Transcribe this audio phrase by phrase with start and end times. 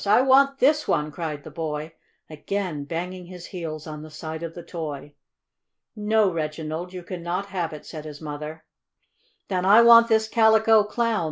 [0.07, 1.93] I want this one!" cried the boy,
[2.27, 5.13] again banging his heels on the side of the toy.
[5.95, 8.65] "No, Reginald, you cannot have it," said his mother,
[9.47, 11.19] "Then I want this Calico Clown!"